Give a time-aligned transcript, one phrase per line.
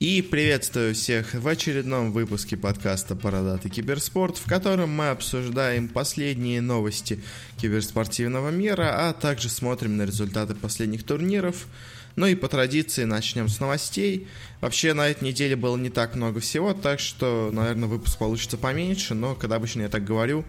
[0.00, 7.22] И приветствую всех в очередном выпуске подкаста «Бородатый киберспорт», в котором мы обсуждаем последние новости
[7.58, 11.68] киберспортивного мира, а также смотрим на результаты последних турниров.
[12.16, 14.26] Ну и по традиции начнем с новостей.
[14.60, 19.14] Вообще на этой неделе было не так много всего, так что, наверное, выпуск получится поменьше,
[19.14, 20.44] но когда обычно я так говорю,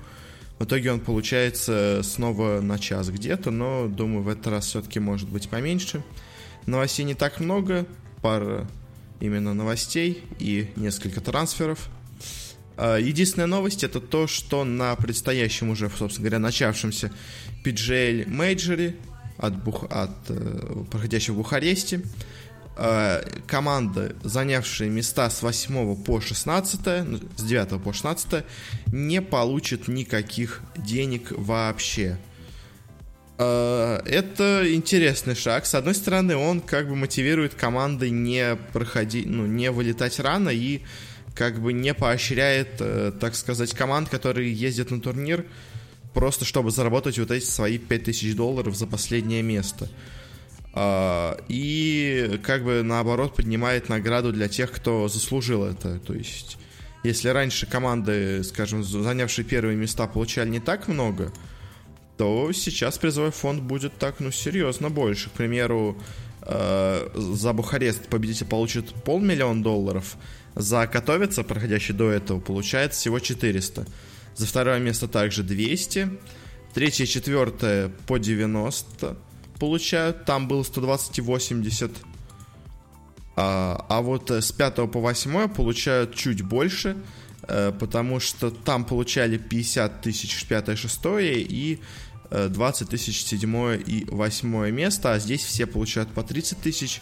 [0.57, 5.29] в итоге он получается снова на час где-то, но думаю, в этот раз все-таки может
[5.29, 6.03] быть поменьше.
[6.65, 7.85] Новостей не так много,
[8.23, 8.67] пара
[9.19, 11.89] именно новостей и несколько трансферов.
[12.77, 17.11] А, единственная новость это то, что на предстоящем уже, собственно говоря, начавшемся
[17.63, 18.95] PGL мейджоре
[19.37, 19.85] от, Бух...
[19.89, 22.01] от э, проходящего в Бухаресте
[22.77, 28.45] э, команды, занявшие места с 8 по 16, ну, с 9 по 16,
[28.87, 32.17] не получат никаких денег вообще.
[33.37, 35.65] Э, это интересный шаг.
[35.65, 40.81] С одной стороны, он как бы мотивирует команды не проходить, ну, не вылетать рано и
[41.35, 45.45] как бы не поощряет, э, так сказать, команд, которые ездят на турнир,
[46.13, 49.89] просто чтобы заработать вот эти свои 5000 долларов за последнее место.
[50.73, 55.99] Э, и как бы наоборот поднимает награду для тех, кто заслужил это.
[55.99, 56.57] То есть,
[57.03, 61.33] если раньше команды, скажем, занявшие первые места, получали не так много,
[62.17, 65.29] то сейчас призовой фонд будет так, ну, серьезно больше.
[65.29, 65.97] К примеру,
[66.41, 70.15] э, за Бухарест победитель получит полмиллиона долларов,
[70.55, 73.85] за Котовица, проходящий до этого, получает всего 400.
[74.35, 76.09] За второе место также 200.
[76.73, 79.17] Третье и четвертое по 90
[79.59, 80.25] получают.
[80.25, 81.91] Там было 120 и 80.
[83.37, 86.97] А, а вот с 5 по 8 получают чуть больше,
[87.47, 91.81] э, потому что там получали 50 тысяч 5 6 и
[92.31, 97.01] 20 э, тысяч седьмое и восьмое место, а здесь все получают по 30 тысяч.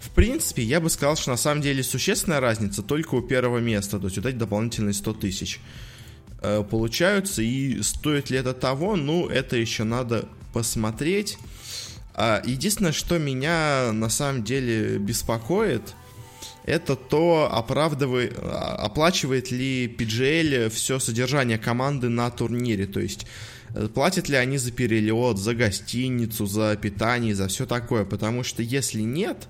[0.00, 3.98] В принципе, я бы сказал, что на самом деле существенная разница только у первого места,
[3.98, 5.60] то есть вот эти дополнительные 100 тысяч
[6.42, 11.38] э, получаются, и стоит ли это того, ну, это еще надо посмотреть.
[12.14, 15.94] А, единственное, что меня на самом деле беспокоит,
[16.64, 23.26] это то, оправдывает, а, оплачивает ли PGL все содержание команды на турнире, то есть
[23.94, 28.04] платят ли они за перелет, за гостиницу, за питание, за все такое.
[28.04, 29.48] Потому что если нет,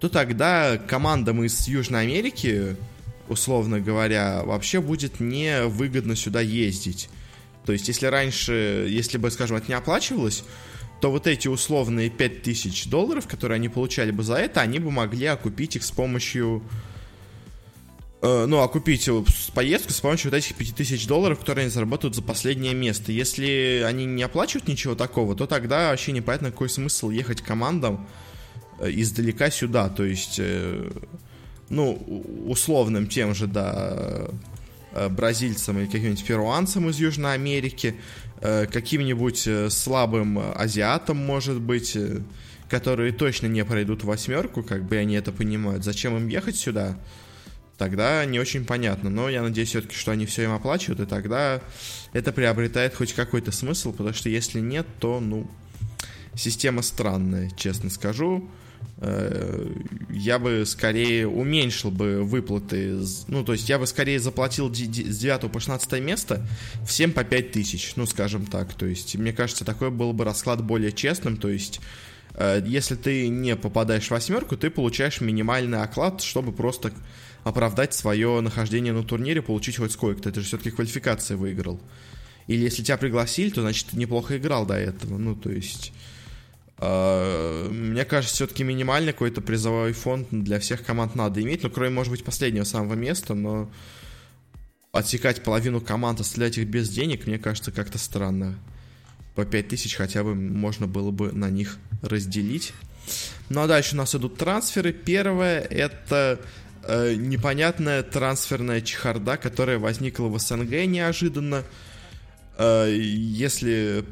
[0.00, 2.76] то тогда командам из Южной Америки,
[3.28, 7.08] условно говоря, вообще будет невыгодно сюда ездить.
[7.64, 10.44] То есть, если раньше, если бы, скажем, это не оплачивалось,
[11.00, 15.26] то вот эти условные 5000 долларов, которые они получали бы за это, они бы могли
[15.26, 16.62] окупить их с помощью
[18.20, 19.08] Э, ну, окупить
[19.54, 23.12] поездку с помощью вот этих 5000 долларов, которые они заработают за последнее место.
[23.12, 28.08] Если они не оплачивают ничего такого, то тогда вообще непонятно, какой смысл ехать командам
[28.80, 29.88] э, издалека сюда.
[29.88, 30.90] То есть, э,
[31.68, 31.92] ну,
[32.46, 34.28] условным тем же, да,
[35.10, 37.94] бразильцам или каким-нибудь перуанцам из Южной Америки,
[38.40, 41.94] каким-нибудь слабым азиатам, может быть,
[42.70, 45.84] которые точно не пройдут восьмерку, как бы они это понимают.
[45.84, 46.96] Зачем им ехать сюда?
[47.78, 49.08] Тогда не очень понятно.
[49.08, 51.62] Но я надеюсь все-таки, что они все им оплачивают, и тогда
[52.12, 55.48] это приобретает хоть какой-то смысл, потому что если нет, то, ну,
[56.34, 58.48] система странная, честно скажу.
[59.00, 59.70] Э,
[60.10, 65.52] я бы скорее уменьшил бы выплаты, ну, то есть я бы скорее заплатил с 9
[65.52, 66.46] по 16 место
[66.86, 68.74] всем по 5 тысяч, ну, скажем так.
[68.74, 71.80] То есть, мне кажется, такой был бы расклад более честным, то есть
[72.34, 76.92] э, если ты не попадаешь в восьмерку, ты получаешь минимальный оклад, чтобы просто
[77.44, 80.32] оправдать свое нахождение на турнире, получить хоть сколько-то.
[80.32, 81.80] Ты же все-таки квалификации выиграл.
[82.46, 85.18] Или если тебя пригласили, то значит ты неплохо играл до этого.
[85.18, 85.92] Ну, то есть...
[86.80, 91.62] Э, мне кажется, все-таки минимальный какой-то призовой фонд для всех команд надо иметь.
[91.62, 93.70] Ну, кроме, может быть, последнего самого места, но
[94.92, 98.58] отсекать половину команд, оставлять их без денег, мне кажется, как-то странно.
[99.34, 102.72] По 5000 хотя бы можно было бы на них разделить.
[103.48, 104.92] Ну а дальше у нас идут трансферы.
[104.92, 106.40] Первое это
[106.84, 111.64] э, непонятная трансферная чехарда, которая возникла в СНГ неожиданно.
[112.56, 114.04] Э, если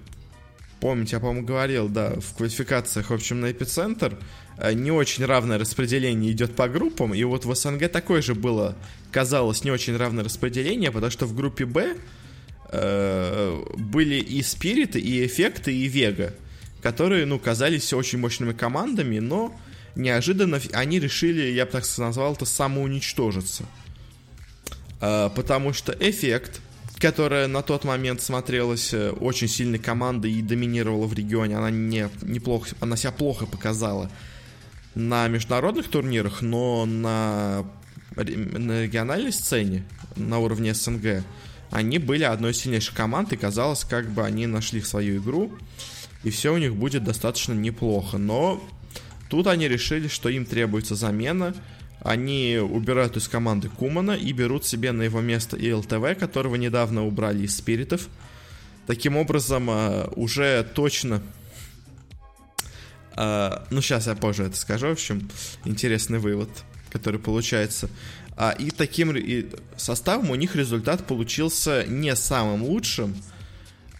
[0.80, 4.18] помните, я, по-моему, говорил, да, в квалификациях, в общем, на эпицентр
[4.58, 8.76] э, не очень равное распределение идет по группам, и вот в СНГ такое же было,
[9.12, 11.96] казалось, не очень равное распределение, потому что в группе Б
[12.70, 16.34] э, были и Спириты, и Эффекты, и Вега,
[16.82, 19.58] которые, ну, казались очень мощными командами, но
[19.96, 23.64] неожиданно они решили, я бы так назвал это, самоуничтожиться.
[25.00, 26.60] А, потому что эффект,
[26.98, 32.08] которая на тот момент смотрелась э, очень сильной командой и доминировала в регионе, она не,
[32.22, 34.10] неплохо, она себя плохо показала.
[34.94, 37.66] на международных турнирах, но на,
[38.14, 39.84] на региональной сцене,
[40.16, 41.22] на уровне СНГ,
[41.70, 45.52] они были одной из сильнейших команд, и казалось, как бы они нашли свою игру,
[46.24, 48.16] и все у них будет достаточно неплохо.
[48.16, 48.66] Но
[49.28, 51.54] тут они решили, что им требуется замена,
[52.00, 57.06] они убирают из команды Кумана и берут себе на его место и ЛТВ, которого недавно
[57.06, 58.08] убрали из Спиритов.
[58.86, 61.22] Таким образом, а, уже точно...
[63.16, 64.88] А, ну, сейчас я позже это скажу.
[64.88, 65.28] В общем,
[65.64, 66.50] интересный вывод,
[66.90, 67.90] который получается.
[68.36, 69.16] А, и таким
[69.76, 73.16] составом у них результат получился не самым лучшим.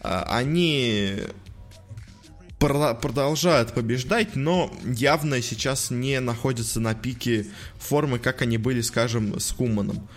[0.01, 1.15] Они
[2.59, 7.45] продолжают побеждать, но явно сейчас не находятся на пике
[7.77, 10.07] формы, как они были, скажем, с Куманом.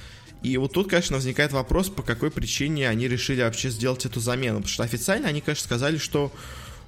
[0.42, 4.58] И вот тут, конечно, возникает вопрос, по какой причине они решили вообще сделать эту замену.
[4.58, 6.32] Потому что официально они, конечно, сказали, что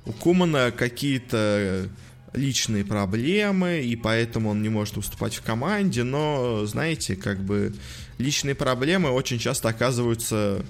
[0.07, 1.89] у Кумана какие-то
[2.33, 7.75] личные проблемы, и поэтому он не может выступать в команде, но, знаете, как бы
[8.17, 10.65] личные проблемы очень часто оказываются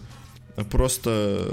[0.70, 1.48] просто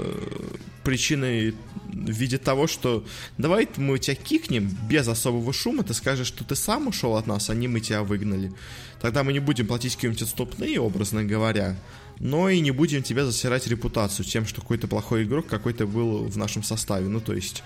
[0.84, 1.54] причиной
[1.92, 3.04] в виде того, что
[3.38, 7.50] давай мы тебя кикнем без особого шума, ты скажешь, что ты сам ушел от нас,
[7.50, 8.52] а не мы тебя выгнали.
[9.00, 11.76] Тогда мы не будем платить какие-нибудь отступные, образно говоря,
[12.18, 16.36] но и не будем тебе засирать репутацию тем, что какой-то плохой игрок какой-то был в
[16.36, 17.08] нашем составе.
[17.08, 17.62] Ну, то есть,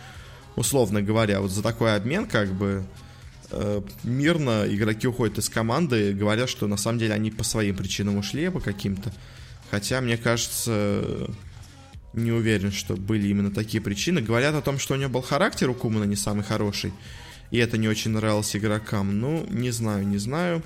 [0.55, 2.85] условно говоря, вот за такой обмен, как бы,
[3.51, 8.17] э, мирно игроки уходят из команды, говорят, что на самом деле они по своим причинам
[8.17, 9.13] ушли, по каким-то.
[9.75, 11.29] Хотя, мне кажется,
[12.12, 14.21] не уверен, что были именно такие причины.
[14.21, 16.93] Говорят о том, что у него был характер у Кумана не самый хороший.
[17.50, 19.19] И это не очень нравилось игрокам.
[19.19, 20.62] Ну, не знаю, не знаю.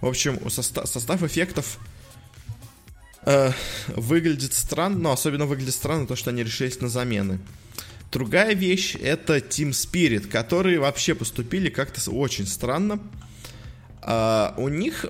[0.00, 1.80] В общем, состав, состав эффектов
[3.22, 3.50] э,
[3.88, 7.40] выглядит странно, но особенно выглядит странно то, что они решились на замены.
[8.12, 13.00] Другая вещь это Team Spirit, которые вообще поступили как-то очень странно.
[14.00, 15.06] Uh, у них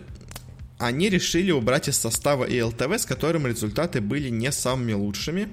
[0.78, 5.48] они решили убрать из состава ELTV, с которым результаты были не самыми лучшими.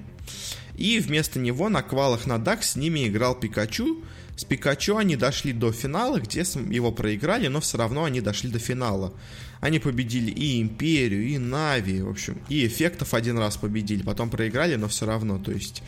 [0.78, 4.04] И вместо него на квалах на DAX с ними играл Пикачу.
[4.36, 8.60] С Пикачу они дошли до финала, где его проиграли, но все равно они дошли до
[8.60, 9.14] финала.
[9.62, 14.76] Они победили и Империю, и Нави, в общем, и Эффектов один раз победили, потом проиграли,
[14.76, 15.82] но все равно, то есть...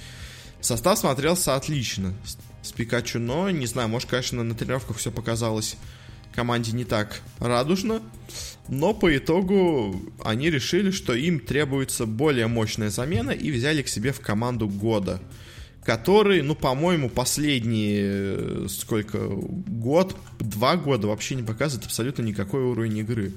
[0.60, 2.16] Состав смотрелся отлично
[2.64, 5.76] с Пикачу, но, не знаю, может, конечно, на тренировках все показалось
[6.38, 8.00] команде не так радужно,
[8.70, 14.12] но по итогу они решили, что им требуется более мощная замена и взяли к себе
[14.12, 15.20] в команду года,
[15.84, 23.00] который, ну, по-моему, последние э, сколько, год, два года вообще не показывает абсолютно никакой уровень
[23.00, 23.34] игры.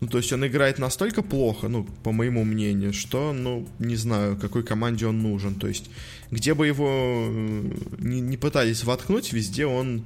[0.00, 4.36] Ну, то есть он играет настолько плохо, ну, по моему мнению, что, ну, не знаю,
[4.36, 5.54] какой команде он нужен.
[5.54, 5.90] То есть,
[6.32, 10.02] где бы его э, не, не пытались воткнуть, везде он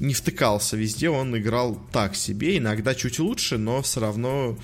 [0.00, 4.58] не втыкался везде, он играл так себе, иногда чуть лучше, но все равно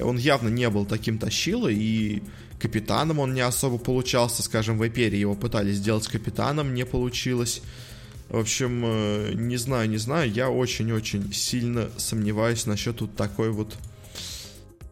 [0.00, 2.22] он явно не был таким тащилой, и
[2.60, 7.62] капитаном он не особо получался, скажем, в Эпере его пытались сделать капитаном, не получилось.
[8.28, 13.76] В общем, э, не знаю, не знаю, я очень-очень сильно сомневаюсь насчет вот такой вот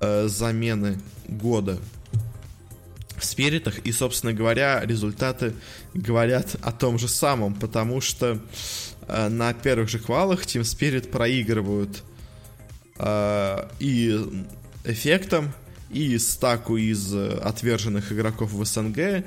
[0.01, 1.81] э, замены года
[3.17, 3.79] в спиритах.
[3.81, 5.55] И, собственно говоря, результаты
[5.93, 8.41] говорят о том же самом, потому что
[9.07, 12.03] Э, на первых же квалах Team Spirit проигрывают
[12.99, 14.21] э, и
[14.85, 15.53] эффектом,
[15.91, 19.25] и стаку из отверженных игроков в СНГ,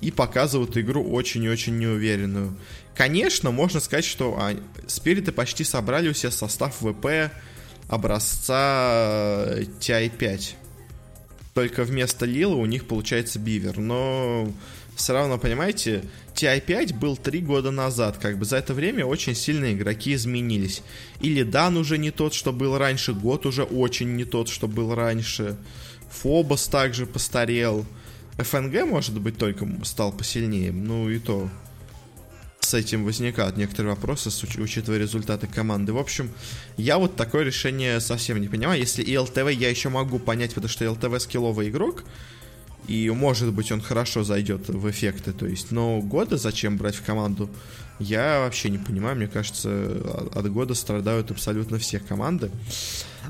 [0.00, 2.56] и показывают игру очень и очень неуверенную.
[2.94, 4.54] Конечно, можно сказать, что а,
[4.86, 7.32] спириты почти собрали у себя состав ВП
[7.88, 10.54] образца TI-5.
[11.54, 13.78] Только вместо Лила у них получается Бивер.
[13.78, 14.52] Но
[14.94, 16.04] все равно, понимаете,
[16.34, 20.82] TI-5 был три года назад, как бы за это время очень сильно игроки изменились.
[21.20, 24.94] Или Дан уже не тот, что был раньше, год уже очень не тот, что был
[24.94, 25.56] раньше.
[26.10, 27.86] Фобос также постарел.
[28.36, 31.48] ФНГ, может быть, только стал посильнее, ну и то
[32.70, 35.92] с этим возникают некоторые вопросы, учитывая результаты команды.
[35.92, 36.30] В общем,
[36.76, 38.78] я вот такое решение совсем не понимаю.
[38.78, 42.04] Если и ЛТВ я еще могу понять, потому что ЛТВ скилловый игрок,
[42.86, 47.02] и может быть он хорошо зайдет в эффекты, то есть, но года зачем брать в
[47.02, 47.50] команду,
[48.00, 52.50] я вообще не понимаю, мне кажется, от года страдают абсолютно все команды.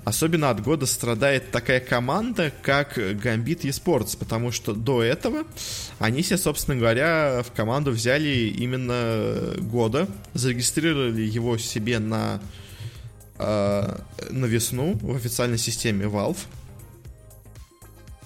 [0.05, 5.45] Особенно от года страдает такая команда, как Gambit eSports, потому что до этого
[5.99, 12.41] они себе, собственно говоря, в команду взяли именно года, зарегистрировали его себе на,
[13.39, 13.99] э,
[14.31, 16.39] на весну в официальной системе Valve,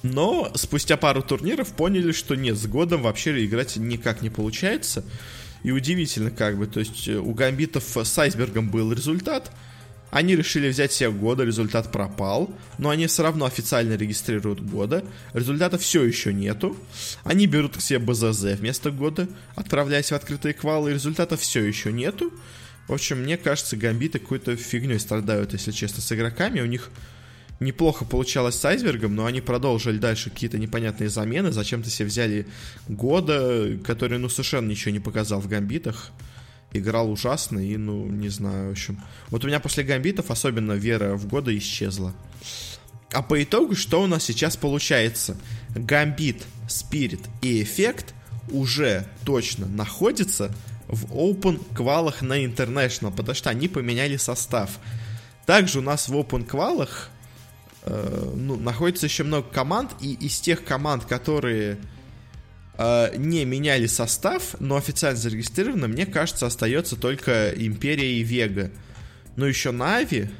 [0.05, 5.03] но спустя пару турниров поняли, что нет, с годом вообще играть никак не получается.
[5.65, 9.51] И удивительно как бы, то есть э, у гамбитов с айсбергом был результат,
[10.11, 15.03] Они решили взять себе года, результат пропал, но они все равно официально регистрируют года.
[15.33, 16.77] Результата все еще нету.
[17.25, 22.33] Они берут к себе БЗЗ вместо года, отправляясь в открытые квалы, результата все еще нету.
[22.87, 26.61] В общем, мне кажется, гамбиты какой-то фигней страдают, если честно, с игроками.
[26.61, 26.91] У них
[27.61, 31.53] неплохо получалось с айсбергом, но они продолжили дальше какие-то непонятные замены.
[31.53, 32.47] Зачем-то себе взяли
[32.89, 36.13] года, который, ну, совершенно ничего не показал в гамбитах
[36.75, 39.01] играл ужасно и, ну, не знаю, в общем.
[39.31, 42.13] Вот у меня после гамбитов особенно вера в года исчезла.
[43.13, 45.37] А по итогу, что у нас сейчас получается?
[45.75, 48.13] Гамбит, Спирит и Эффект
[48.51, 50.53] уже точно находятся
[50.89, 54.79] в Open квалах на International, потому что они поменяли состав.
[55.47, 57.11] Также у нас в Open квалах
[57.85, 61.79] э, ну, находится еще много команд, и из тех команд, которые
[62.79, 68.71] э, не меняли состав, но официально зарегистрировано, мне кажется, остается только Империя и Вега.
[69.37, 70.31] Ну, еще Нави.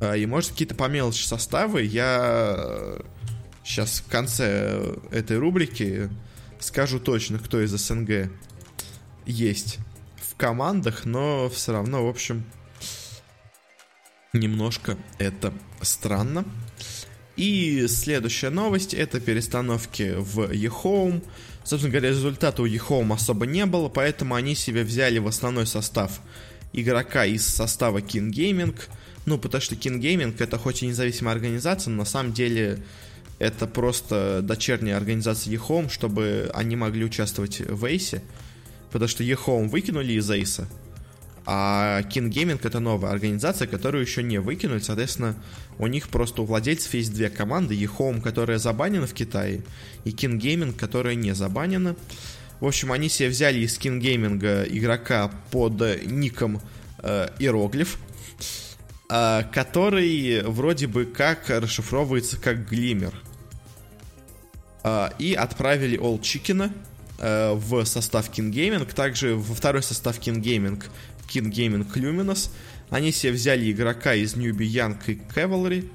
[0.00, 1.82] Э, и, может, какие-то по составы.
[1.82, 2.98] Я
[3.64, 6.10] сейчас в конце этой рубрики
[6.60, 8.30] скажу точно, кто из СНГ
[9.26, 9.78] есть
[10.16, 12.44] в командах, но все равно, в общем,
[14.32, 15.52] немножко это
[15.84, 16.44] странно.
[17.36, 21.22] И следующая новость это перестановки в eHome.
[21.64, 26.20] Собственно говоря, результата у eHome особо не было, поэтому они себе взяли в основной состав
[26.72, 28.78] игрока из состава King Gaming.
[29.26, 32.82] Ну, потому что King Gaming это хоть и независимая организация, но на самом деле
[33.38, 38.20] это просто дочерняя организация eHome, чтобы они могли участвовать в Ace.
[38.92, 40.66] Потому что eHome выкинули из Ace,
[41.46, 44.78] а King Gaming это новая организация, которую еще не выкинули.
[44.78, 45.36] Соответственно,
[45.78, 47.74] у них просто у владельцев есть две команды.
[47.74, 49.62] eHome, которая забанена в Китае,
[50.04, 51.96] и King Gaming, которая не забанена.
[52.60, 56.62] В общем, они себе взяли из King Gaming игрока под ником
[57.02, 57.98] э, Иероглиф,
[59.10, 63.12] э, который вроде бы как расшифровывается как Глимер.
[64.82, 66.70] Э, и отправили All Chicken
[67.18, 70.82] э, в состав King Gaming, также во второй состав King Gaming
[71.26, 72.50] King Gaming Luminous.
[72.90, 75.90] Они себе взяли игрока из Newbie Young и Cavalry.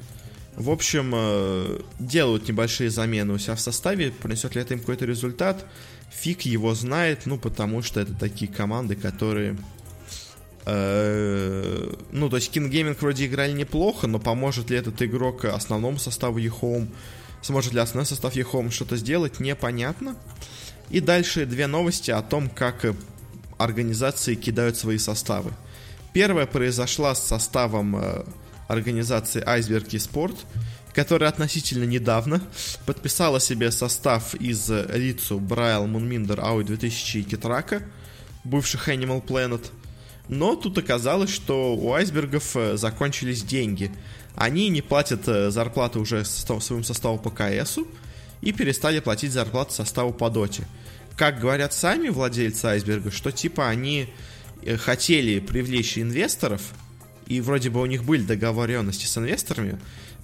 [0.55, 4.11] В общем, э, делают небольшие замены у себя в составе.
[4.11, 5.65] Принесет ли это им какой-то результат?
[6.11, 9.57] Фиг его знает, ну, потому что это такие команды, которые...
[10.65, 15.97] Э, ну, то есть King Gaming вроде играли неплохо, но поможет ли этот игрок основному
[15.97, 16.89] составу eHome?
[17.41, 19.39] Сможет ли основной состав eHome что-то сделать?
[19.39, 20.17] Непонятно.
[20.89, 22.83] И дальше две новости о том, как
[23.59, 25.51] организации кидают свои составы.
[26.13, 28.23] Первая произошла с составом э,
[28.67, 30.35] организации Iceberg Sport,
[30.93, 32.41] которая относительно недавно
[32.85, 37.83] подписала себе состав из Рицу, Брайл, Мунминдер, Ауи 2000 и Китрака,
[38.43, 39.63] бывших Animal Planet.
[40.29, 43.91] Но тут оказалось, что у айсбергов э, закончились деньги.
[44.35, 47.87] Они не платят э, зарплаты уже своему составу по КСу
[48.41, 50.65] и перестали платить зарплату составу по доте
[51.19, 54.07] как говорят сами владельцы айсберга, что типа они
[54.61, 56.61] э, хотели привлечь инвесторов,
[57.27, 59.77] и вроде бы у них были договоренности с инвесторами,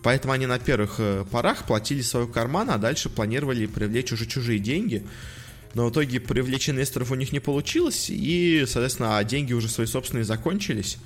[0.04, 4.58] поэтому они на первых э, порах платили свой карман, а дальше планировали привлечь уже чужие
[4.58, 5.06] деньги.
[5.74, 9.88] Но в итоге привлечь инвесторов у них не получилось, и, соответственно, а деньги уже свои
[9.88, 10.98] собственные закончились.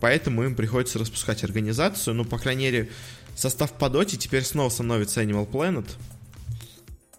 [0.00, 2.14] Поэтому им приходится распускать организацию.
[2.14, 2.88] Ну, по крайней мере,
[3.36, 5.86] состав по доте теперь снова становится Animal Planet.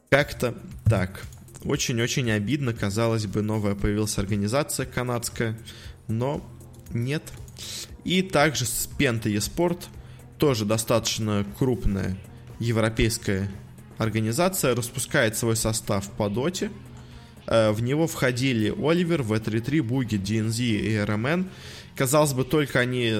[0.09, 1.21] Как-то так.
[1.63, 5.57] Очень-очень обидно, казалось бы, новая появилась организация канадская,
[6.07, 6.41] но
[6.91, 7.23] нет.
[8.05, 9.83] И также с Penta eSport,
[10.37, 12.17] тоже достаточно крупная
[12.59, 13.51] европейская
[13.97, 16.71] организация, распускает свой состав по доте.
[17.45, 21.49] Э, в него входили Оливер, V33, Буги, DNZ и RMN.
[21.95, 23.13] Казалось бы, только они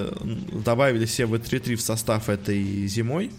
[0.64, 3.30] добавили себе V33 в состав этой зимой.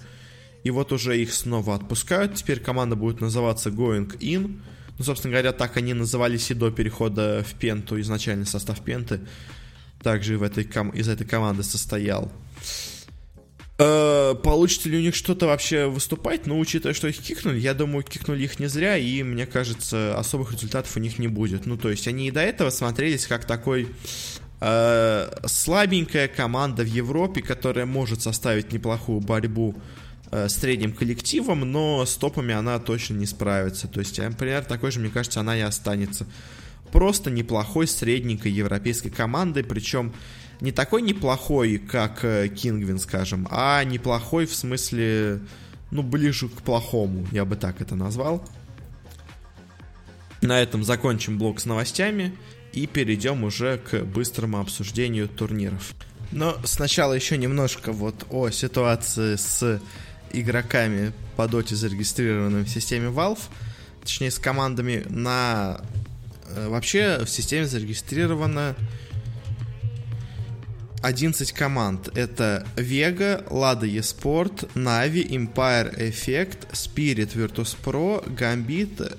[0.64, 2.36] И вот уже их снова отпускают.
[2.36, 4.62] Теперь команда будет называться Going In.
[5.02, 9.20] Ну, собственно говоря, так они назывались и до перехода в Пенту, изначальный состав Пенты.
[10.04, 12.32] Также в этой ком- из этой команды состоял.
[13.80, 16.46] Э, получится ли у них что-то вообще выступать?
[16.46, 20.54] Ну, учитывая, что их кикнули, я думаю, кикнули их не зря, и мне кажется, особых
[20.54, 21.66] результатов у них не будет.
[21.66, 23.88] Ну, то есть они и до этого смотрелись как такой
[24.60, 29.76] э, слабенькая команда в Европе, которая может составить неплохую борьбу
[30.48, 33.88] средним коллективом, но с топами она точно не справится.
[33.88, 36.26] То есть, например, такой же, мне кажется, она и останется.
[36.92, 40.14] Просто неплохой средненькой европейской командой, причем
[40.62, 45.42] не такой неплохой, как э, Кингвин, скажем, а неплохой в смысле,
[45.90, 48.48] ну, ближе к плохому, я бы так это назвал.
[50.42, 52.36] На этом закончим блок с новостями
[52.74, 55.94] и перейдем уже к быстрому обсуждению турниров.
[56.32, 59.82] Но сначала еще немножко вот о ситуации с
[60.34, 63.42] игроками по доте, зарегистрированными в системе Valve,
[64.02, 65.82] точнее с командами на...
[66.50, 68.76] Э, вообще в системе зарегистрировано
[71.02, 72.10] 11 команд.
[72.16, 79.18] Это Vega, Lada eSport, Navi, Empire Effect, Spirit Virtus.pro, Gambit,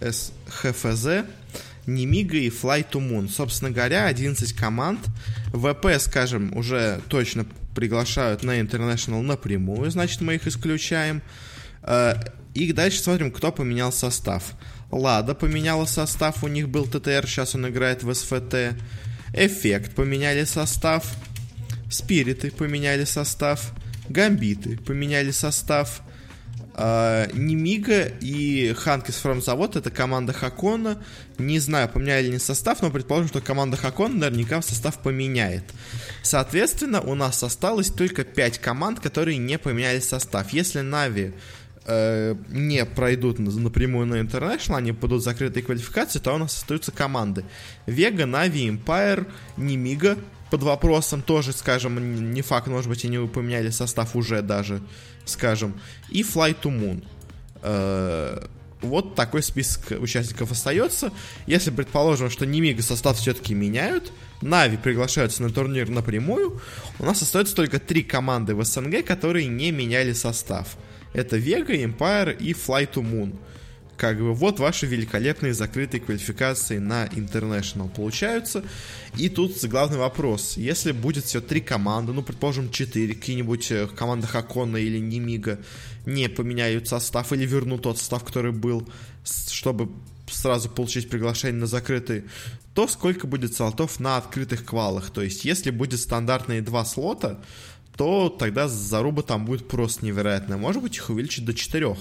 [0.00, 1.26] SHFZ,
[1.86, 3.28] Nemiga и Fly to Moon.
[3.28, 5.00] Собственно говоря, 11 команд.
[5.52, 7.44] ВП, скажем, уже точно
[7.74, 11.22] приглашают на International напрямую, значит, мы их исключаем.
[11.82, 12.14] Э,
[12.54, 14.52] и дальше смотрим, кто поменял состав.
[14.90, 18.76] Лада поменяла состав, у них был ТТР, сейчас он играет в СФТ.
[19.32, 21.04] Эффект поменяли состав.
[21.90, 23.72] Спириты поменяли состав.
[24.08, 26.02] Гамбиты поменяли состав.
[26.74, 31.02] Uh, Немига и Ханкис From Завод это команда Хакона.
[31.36, 35.64] Не знаю, поменяли ли состав, но предположим, что команда Хакона наверняка состав поменяет.
[36.22, 40.50] Соответственно, у нас осталось только 5 команд, которые не поменяли состав.
[40.54, 41.34] Если Нави
[41.84, 47.44] э, не пройдут напрямую на International, они будут закрытой квалификации, то у нас остаются команды.
[47.86, 49.26] Vega, Na'Vi, Empire,
[49.58, 50.16] Немига
[50.52, 54.82] под вопросом тоже, скажем, не факт, может быть, они поменяли состав уже даже,
[55.24, 55.74] скажем,
[56.10, 57.04] и Fly to Moon.
[57.62, 58.46] Э,
[58.82, 61.12] вот такой список участников остается.
[61.46, 66.60] Если предположим, что Немига состав все-таки меняют, Нави приглашаются на турнир напрямую,
[66.98, 70.76] у нас остается только три команды в СНГ, которые не меняли состав.
[71.12, 73.36] Это Vega, Empire и Fly to Moon.
[74.02, 78.64] Как бы вот ваши великолепные закрытые квалификации на International получаются.
[79.16, 80.56] И тут главный вопрос.
[80.56, 85.60] Если будет все три команды, ну, предположим, четыре, какие-нибудь э, команда Хакона или Немига
[86.04, 88.88] не поменяют состав или вернут тот состав, который был,
[89.22, 89.88] чтобы
[90.28, 92.24] сразу получить приглашение на закрытый,
[92.74, 95.10] то сколько будет слотов на открытых квалах.
[95.10, 97.40] То есть, если будет стандартные два слота,
[97.96, 100.56] то тогда заруба там будет просто невероятная.
[100.56, 101.96] Может быть, их увеличить до 4.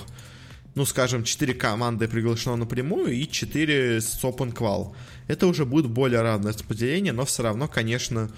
[0.74, 4.96] Ну, скажем, 4 команды приглашено напрямую и 4 с Open Qual.
[5.28, 8.32] Это уже будет более равное распределение, но все равно, конечно,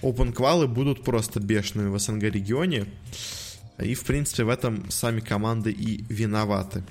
[0.00, 2.86] Open Qual будут просто бешеными в СНГ регионе.
[3.78, 6.84] И, в принципе, в этом сами команды и виноваты.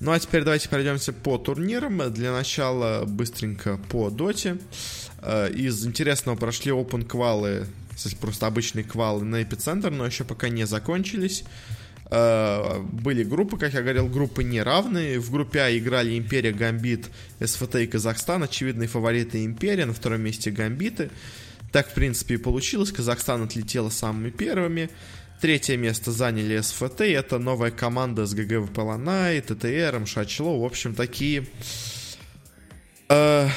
[0.00, 2.12] Ну а теперь давайте пройдемся по турнирам.
[2.12, 4.58] Для начала быстренько по доте.
[5.18, 7.68] Э, из интересного прошли Open квалы
[8.20, 11.44] просто обычные квалы на эпицентр, но еще пока не закончились.
[12.14, 15.18] Э, были группы, как я говорил, группы неравные.
[15.18, 17.06] В группе А играли Империя, Гамбит,
[17.42, 18.42] СФТ и Казахстан.
[18.42, 21.10] Очевидные фавориты Империя, на втором месте Гамбиты.
[21.72, 22.92] Так, в принципе, и получилось.
[22.92, 24.90] Казахстан отлетела самыми первыми.
[25.40, 27.00] Третье место заняли СФТ.
[27.00, 30.60] Это новая команда с GGWP Lanaya, ТТР, Шачло.
[30.60, 31.46] В общем, такие...
[33.08, 33.48] Э,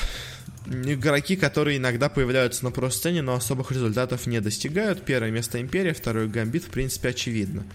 [0.65, 5.03] игроки, которые иногда появляются на про-сцене, но особых результатов не достигают.
[5.03, 7.65] Первое место Империя, второе Гамбит, в принципе, очевидно.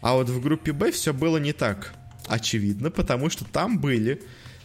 [0.00, 1.94] А вот в группе Б все было не так
[2.26, 4.22] очевидно, потому что там были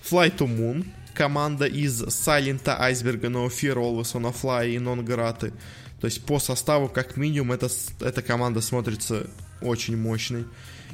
[0.10, 5.03] Fly to Moon, команда из Silent Iceberg, No Fear, Always on a Fly и Non
[5.03, 5.54] Grata.
[6.00, 9.28] То есть по составу, как минимум, эта, эта команда смотрится
[9.62, 10.46] очень мощной.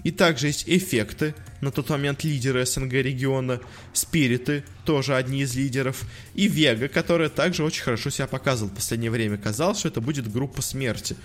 [0.03, 3.59] И также есть эффекты, на тот момент лидеры СНГ региона,
[3.93, 6.03] Спириты, тоже одни из лидеров,
[6.35, 9.37] и Вега, которая также очень хорошо себя показывала в последнее время.
[9.37, 11.15] Казалось, что это будет группа смерти.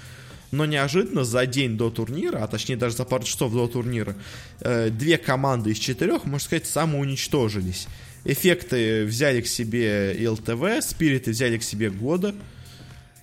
[0.53, 4.15] Но неожиданно за день до турнира, а точнее даже за пару часов до турнира,
[4.61, 7.89] э, две команды из четырех, можно сказать, самоуничтожились.
[8.25, 12.35] Эффекты взяли к себе ЛТВ, Спириты взяли к себе Года.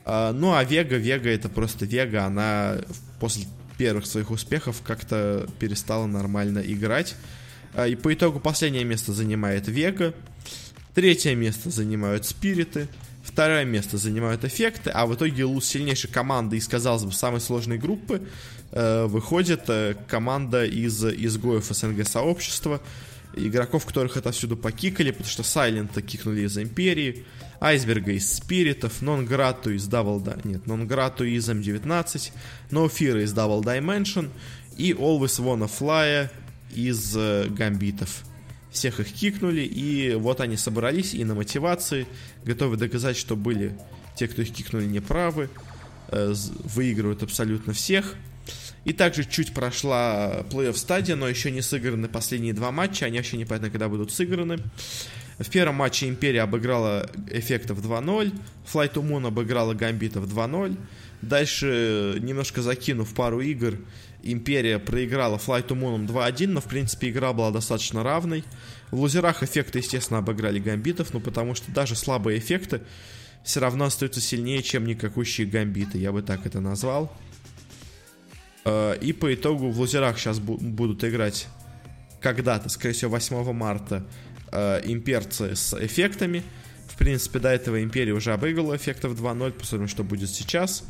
[0.05, 2.79] Э, ну а Вега, Вега это просто Вега, она
[3.19, 3.45] после
[3.77, 7.15] первых своих успехов как-то перестала нормально играть.
[7.73, 10.13] А, и по итогу последнее место занимает Вега,
[10.93, 12.87] третье место занимают Спириты,
[13.23, 17.77] второе место занимают Эффекты, а в итоге луз сильнейшей команды из, казалось бы, самой сложной
[17.77, 18.21] группы
[18.71, 22.81] э, выходит э, команда из изгоев СНГ сообщества,
[23.35, 27.25] игроков, которых отовсюду покикали, потому что Сайлента кикнули из Империи,
[27.61, 30.41] Айсберга из Спиритов, Нонграту из Double...
[30.47, 32.31] Нет, Нонграту из М19,
[32.71, 34.29] Ноуфира из Double Dimension
[34.77, 36.29] и Always Wanna Fly
[36.73, 38.23] из э, Гамбитов.
[38.71, 42.07] Всех их кикнули, и вот они собрались и на мотивации,
[42.43, 43.77] готовы доказать, что были
[44.15, 45.49] те, кто их кикнули, неправы,
[46.09, 48.15] э, выигрывают абсолютно всех.
[48.85, 53.37] И также чуть прошла плей-офф стадия, но еще не сыграны последние два матча, они вообще
[53.37, 54.57] непонятно, когда будут сыграны.
[55.37, 58.33] В первом матче Империя обыграла Эффектов 2-0,
[58.71, 60.77] Flight to Moon обыграла Гамбитов 2-0,
[61.21, 63.77] Дальше, немножко закинув пару игр,
[64.21, 68.43] Империя проиграла Flight to Moon 2-1, но, в принципе, игра была достаточно равной.
[68.91, 72.81] В лузерах эффекты, естественно, обыграли гамбитов, ну, потому что даже слабые эффекты
[73.43, 77.15] все равно остаются сильнее, чем никакущие гамбиты, я бы так это назвал.
[78.65, 81.47] Э, и по итогу в лузерах сейчас будут играть
[82.21, 84.05] когда-то, скорее всего, 8 марта
[84.51, 86.43] э, имперцы с эффектами.
[86.87, 90.83] В принципе, до этого Империя уже обыграла эффектов 2-0, посмотрим, что будет сейчас.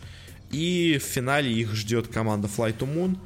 [0.51, 3.17] И в финале их ждет команда Fly to Moon.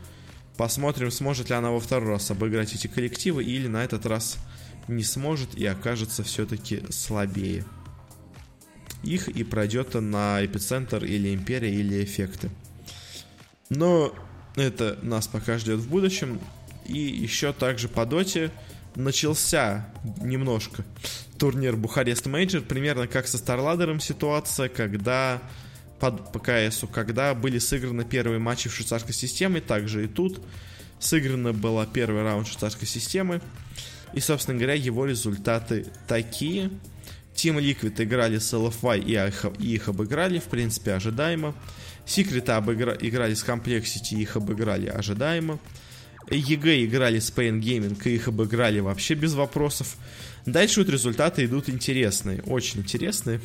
[0.58, 4.38] Посмотрим, сможет ли она во второй раз обыграть эти коллективы или на этот раз
[4.88, 7.64] не сможет и окажется все-таки слабее
[9.04, 12.50] их и пройдет на эпицентр или империя или эффекты.
[13.70, 14.14] Но
[14.56, 16.40] это нас пока ждет в будущем.
[16.86, 18.52] И еще также по доте
[18.96, 19.90] начался
[20.22, 20.84] немножко
[21.38, 25.42] турнир Бухарест Мейджор, примерно как со Старладером ситуация, когда
[26.04, 30.42] под, по КСу, когда были сыграны первые матчи в швейцарской системе, также и тут
[31.00, 33.39] сыграно было первый раунд швейцарской системы.
[34.13, 36.72] И, собственно говоря, его результаты такие.
[37.34, 41.56] Team Liquid играли с LFY и их, и их обыграли, в принципе, ожидаемо.
[42.06, 42.98] Secret обыгра...
[43.00, 45.58] играли с Complexity их обыграли ожидаемо.
[46.28, 49.96] EG играли с Pain Gaming и их обыграли вообще без вопросов.
[50.46, 53.39] Дальше вот результаты идут интересные, очень интересные.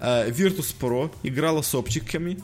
[0.00, 2.38] Uh, Virtus Pro играла с оптиками.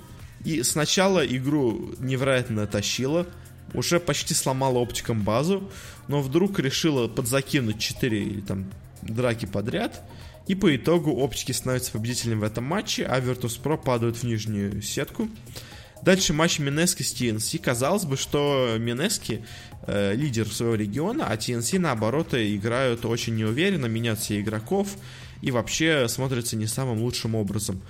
[0.45, 3.27] И сначала игру невероятно тащила.
[3.75, 5.71] Уже почти сломала оптиком базу.
[6.09, 8.71] Но вдруг решила подзакинуть 4 или там
[9.03, 10.03] драки подряд.
[10.47, 15.29] И по итогу оптики становятся победителем в этом матче, а Virtus.pro падают в нижнюю сетку.
[16.03, 17.59] Дальше матч Минески с TNC.
[17.59, 19.45] Казалось бы, что Минески
[19.87, 24.97] э, лидер своего региона, а TNC наоборот играют очень неуверенно, меняют все игроков
[25.43, 27.81] и вообще смотрятся не самым лучшим образом.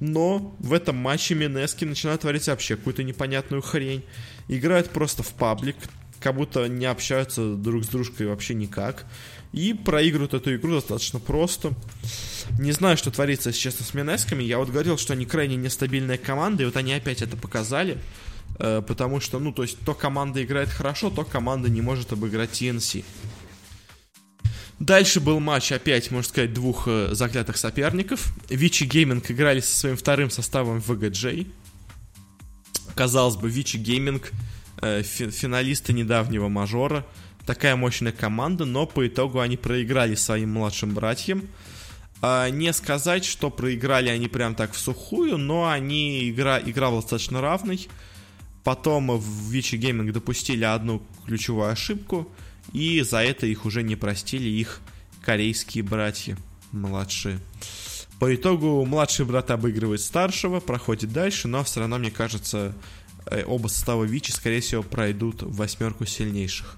[0.00, 4.04] Но в этом матче Минески начинают творить вообще какую-то непонятную хрень.
[4.48, 5.76] Играют просто в паблик,
[6.20, 9.06] как будто не общаются друг с дружкой вообще никак.
[9.52, 11.72] И проигрывают эту игру достаточно просто.
[12.58, 14.42] Не знаю, что творится, если честно, с Минесками.
[14.42, 17.98] Я вот говорил, что они крайне нестабильная команда, и вот они опять это показали.
[18.58, 22.50] Э, потому что, ну, то есть, то команда играет хорошо, то команда не может обыграть
[22.50, 23.04] TNC.
[24.78, 28.34] Дальше был матч опять, можно сказать, двух э, заклятых соперников.
[28.50, 31.46] Вичи Гейминг играли со своим вторым составом в VGJ.
[32.94, 34.32] Казалось бы, Вичи Гейминг
[34.82, 37.06] э, финалисты недавнего мажора
[37.46, 41.48] такая мощная команда, но по итогу они проиграли своим младшим братьям.
[42.20, 47.00] А, не сказать, что проиграли они прям так в сухую, но они игра, игра была
[47.00, 47.88] достаточно равной.
[48.64, 52.28] Потом в Вичи Гейминг допустили одну ключевую ошибку,
[52.72, 54.80] и за это их уже не простили их
[55.22, 56.36] корейские братья
[56.72, 57.40] младшие.
[58.18, 62.74] По итогу младший брат обыгрывает старшего, проходит дальше, но все равно, мне кажется,
[63.26, 66.76] э, оба состава Вичи, скорее всего, пройдут в восьмерку сильнейших.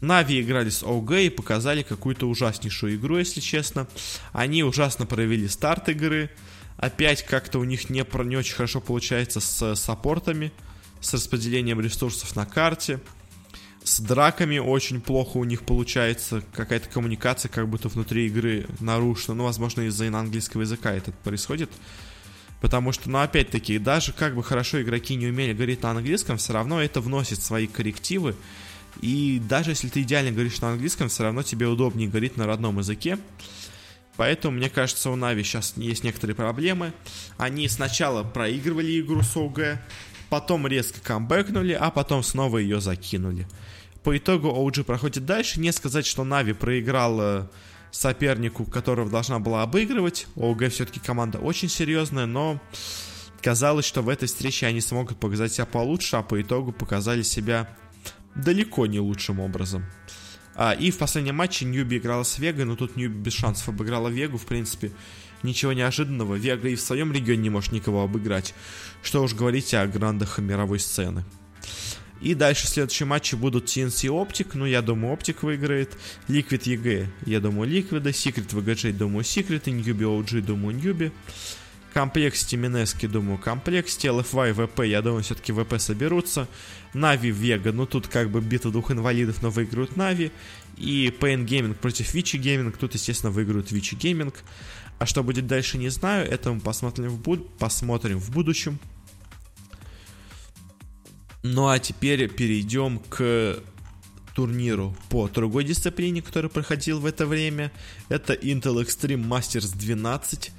[0.00, 3.88] Нави играли с ОГ и показали какую-то ужаснейшую игру, если честно.
[4.32, 6.30] Они ужасно провели старт игры.
[6.76, 10.52] Опять как-то у них не, не очень хорошо получается с саппортами,
[11.00, 13.00] с распределением ресурсов на карте.
[13.84, 16.42] С драками очень плохо у них получается.
[16.54, 19.34] Какая-то коммуникация как будто внутри игры нарушена.
[19.34, 21.70] Ну, возможно, из-за английского языка это происходит.
[22.60, 26.54] Потому что, ну, опять-таки, даже как бы хорошо игроки не умели говорить на английском, все
[26.54, 28.34] равно это вносит свои коррективы
[29.00, 32.78] и даже если ты идеально говоришь на английском, все равно тебе удобнее говорить на родном
[32.78, 33.18] языке.
[34.16, 36.92] Поэтому, мне кажется, у Нави сейчас есть некоторые проблемы.
[37.36, 39.80] Они сначала проигрывали игру с ОГ,
[40.30, 43.48] потом резко камбэкнули, а потом снова ее закинули.
[44.04, 45.58] По итогу OG проходит дальше.
[45.58, 47.50] Не сказать, что Нави проиграла
[47.90, 50.26] сопернику, которого должна была обыгрывать.
[50.36, 52.60] ОГ все-таки команда очень серьезная, но
[53.40, 57.74] казалось, что в этой встрече они смогут показать себя получше, а по итогу показали себя
[58.34, 59.86] далеко не лучшим образом.
[60.54, 64.08] А, и в последнем матче Ньюби играла с Вегой, но тут Ньюби без шансов обыграла
[64.08, 64.92] Вегу, в принципе,
[65.42, 66.34] ничего неожиданного.
[66.34, 68.54] Вега и в своем регионе не может никого обыграть.
[69.02, 71.24] Что уж говорить о грандах мировой сцены.
[72.24, 75.90] И дальше следующие матчи будут TNC OpTic, ну я думаю OpTic выиграет,
[76.26, 81.12] Liquid EG, я думаю Liquid, Secret VGJ, думаю Secret, Newbie OG, думаю Newbie.
[81.92, 84.08] Complexity Mineski, думаю, Complexity.
[84.08, 86.48] LFY, VP, я думаю, все-таки ВП соберутся.
[86.94, 90.32] Нави, Вега, ну тут как бы битва двух инвалидов, но выиграют Нави.
[90.78, 94.34] И Pain Gaming против Вичи Gaming, тут, естественно, выиграют Вичи Gaming.
[94.98, 98.78] А что будет дальше, не знаю, это мы посмотрим в, буд посмотрим в будущем.
[101.44, 103.60] Ну а теперь перейдем к
[104.34, 107.70] турниру по другой дисциплине, который проходил в это время.
[108.08, 110.50] Это Intel Extreme Masters 12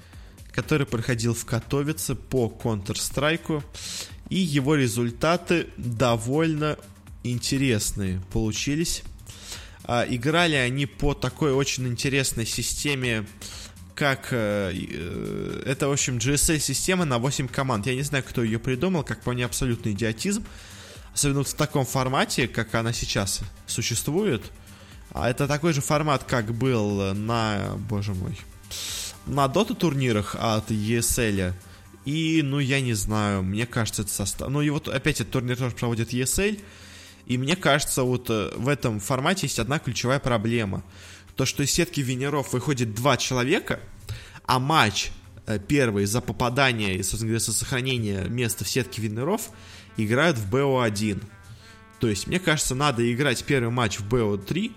[0.56, 3.62] который проходил в Катовице по Counter-Strike,
[4.30, 6.78] и его результаты довольно
[7.24, 9.04] интересные получились.
[9.84, 13.28] А, играли они по такой очень интересной системе,
[13.96, 14.30] как...
[14.32, 17.86] Э, э, это, в общем, GSL-система на 8 команд.
[17.86, 20.46] Я не знаю, кто ее придумал, как по мне абсолютный идиотизм.
[21.16, 24.44] Особенно в таком формате, как она сейчас существует.
[25.12, 27.76] А это такой же формат, как был на...
[27.90, 28.38] Боже мой
[29.26, 31.54] на дота турнирах от ESL.
[32.06, 34.50] И, ну, я не знаю, мне кажется, это состав...
[34.50, 36.62] Ну, и вот опять этот турнир тоже проводит ESL.
[37.26, 40.84] И мне кажется, вот э, в этом формате есть одна ключевая проблема.
[41.36, 43.80] То, что из сетки винеров выходит два человека,
[44.46, 45.10] а матч
[45.48, 49.50] э, первый за попадание и, собственно говоря, за сохранение места в сетке винеров
[49.98, 51.24] играют в BO1.
[52.00, 54.72] То есть, мне кажется, надо играть первый матч в BO3,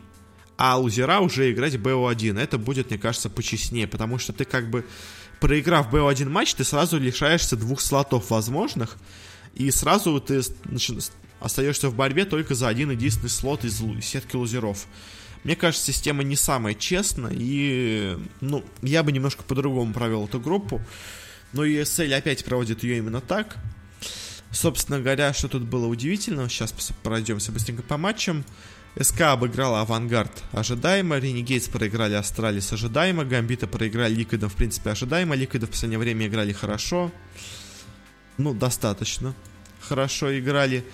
[0.57, 2.39] а лузера уже играть BO1.
[2.39, 4.85] Это будет, мне кажется, почестнее, потому что ты как бы,
[5.41, 8.97] проиграв BO1 матч, ты сразу лишаешься двух слотов возможных,
[9.55, 10.41] и сразу ты
[11.41, 14.87] остаешься в борьбе только за один единственный слот из сетки лузеров.
[15.45, 20.81] Мне кажется, система не самая честная, и, ну, я бы немножко по-другому провел эту группу,
[21.53, 23.57] но ESL опять проводит ее именно так.
[24.51, 28.45] Собственно говоря, что тут было удивительного, сейчас пройдемся быстренько по матчам.
[29.01, 35.67] СК обыграла Avangar ожидаемо, Renegades проиграли Astralis ожидаемо, Гамбита проиграли Ликвидом в принципе ожидаемо, Ликвиды
[35.67, 37.13] в последнее время играли хорошо,
[38.39, 39.35] ну, достаточно
[39.81, 40.85] хорошо играли.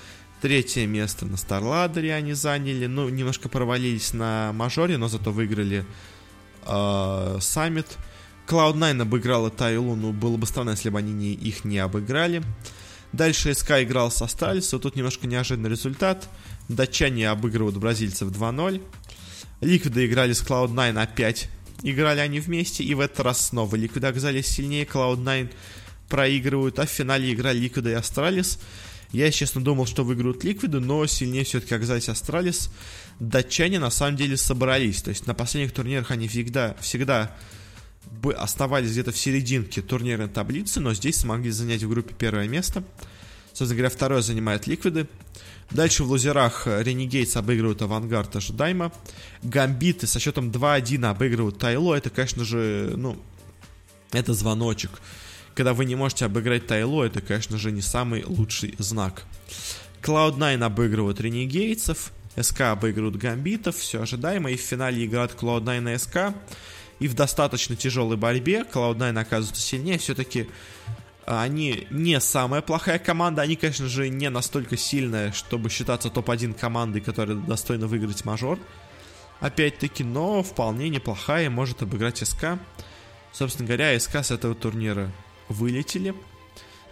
[0.40, 5.86] Третье место на Старладере они заняли, ну, немножко провалились на мажоре, но зато выиграли
[6.66, 7.86] э, Саммит.
[8.46, 12.42] Cloud9 обыграла Tyloo, ну, было бы странно, если бы они не, их не обыграли.
[13.14, 16.28] Дальше СК играл с Astralis, вот тут немножко неожиданный результат.
[16.68, 18.82] Датчане обыгрывают бразильцев 2-0.
[19.60, 21.48] Ликвиды играли с Cloud9 опять.
[21.84, 25.52] Играли они вместе, и в этот раз снова Ликвиды оказались сильнее, Cloud9
[26.08, 28.58] проигрывают, а в финале играли Ликвиды и Astralis.
[29.12, 32.68] Я, честно, думал, что выиграют Ликвиды, но сильнее все-таки оказались Astralis.
[33.20, 35.02] Датчане на самом деле собрались.
[35.02, 37.32] То есть на последних турнирах они всегда, всегда
[38.10, 42.84] бы оставались где-то в серединке турнирной таблицы, но здесь смогли занять в группе первое место.
[43.48, 45.06] Собственно говоря, второе занимают Ликвиды.
[45.70, 48.92] Дальше в лузерах Renegades обыгрывают Avangar ожидаемо.
[49.42, 51.94] Гамбиты со счетом 2-1 обыгрывают Tyloo.
[51.94, 53.16] Это, конечно же, ну,
[54.12, 54.90] это звоночек.
[55.54, 59.24] Когда вы не можете обыграть Тайло, это, конечно же, не самый лучший знак.
[60.02, 62.12] Cloud9 обыгрывают Ренегейтсов.
[62.40, 63.76] СК обыгрывают Гамбитов.
[63.76, 64.50] Все ожидаемо.
[64.50, 66.34] И в финале играют Cloud9 и СК.
[67.00, 69.98] И в достаточно тяжелой борьбе Cloud9 оказывается сильнее.
[69.98, 70.48] Все-таки
[71.26, 77.00] они не самая плохая команда, они, конечно же, не настолько сильная, чтобы считаться топ-1 командой,
[77.00, 78.58] которая достойна выиграть мажор.
[79.40, 82.58] Опять-таки, но вполне неплохая, может обыграть СК.
[83.32, 85.10] Собственно говоря, СК с этого турнира
[85.48, 86.14] вылетели.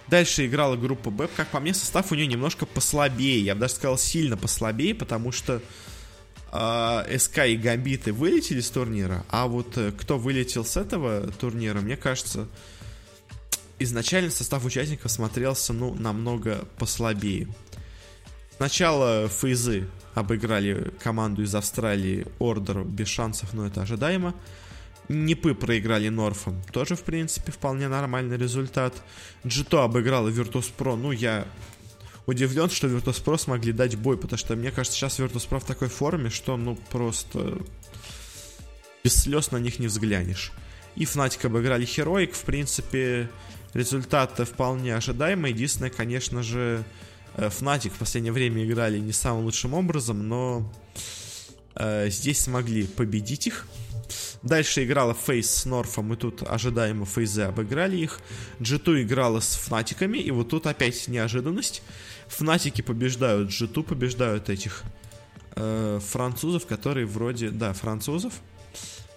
[0.09, 1.29] Дальше играла группа Б.
[1.37, 3.41] Как по мне, состав у нее немножко послабее.
[3.45, 5.63] Я бы даже сказал, сильно послабее, потому что
[6.53, 9.25] СК и Гамбиты вылетели с турнира.
[9.31, 12.47] А вот э, кто вылетел с этого турнира, мне кажется,
[13.79, 17.49] изначально состав участников смотрелся, ну, намного послабее.
[18.57, 24.35] Сначала Фейзы обыграли команду из Австралии Ордер без шансов, но это ожидаемо.
[25.09, 28.95] Нипы проиграли Норфом, тоже, в принципе, вполне нормальный результат.
[29.47, 31.47] Джито обыграла Virtus.pro, ну, я
[32.27, 36.31] удивлен, что Virtus.pro смогли дать бой, потому что, мне кажется, сейчас Virtus.pro в такой форме,
[36.31, 37.59] что, ну, просто
[39.05, 40.53] без слез на них не взглянешь.
[40.95, 43.29] И Fnatic обыграли Heroic, в принципе,
[43.75, 45.53] результат вполне ожидаемый.
[45.53, 46.85] Единственное, конечно же,
[47.37, 50.73] э, Fnatic в последнее время играли не самым лучшим образом, но
[51.75, 53.67] э, здесь смогли победить их.
[54.43, 58.21] Дальше играла Фейс с Норфом, и тут ожидаемо Фейзы обыграли их.
[58.61, 61.83] G2 играла с Фнатиками, и вот тут опять неожиданность.
[62.33, 64.85] Фнатики побеждают G2, побеждают этих
[65.55, 68.33] э, французов, которые вроде, да, французов.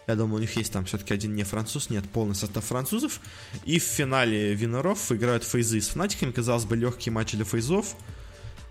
[0.05, 3.21] Я думаю, у них есть там все-таки один не француз, нет, полный состав французов.
[3.63, 6.31] И в финале винеров играют фейзы с Фнатиками.
[6.31, 7.95] Казалось бы, легкий матч для фейзов.